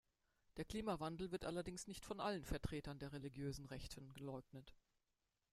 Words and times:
Der 0.57 0.65
Klimawandel 0.65 1.31
wird 1.31 1.45
allerdings 1.45 1.85
nicht 1.85 2.07
von 2.07 2.19
allen 2.19 2.43
Vertretern 2.43 2.97
der 2.97 3.11
religiösen 3.13 3.65
Rechten 3.67 4.09
geleugnet. 4.13 4.75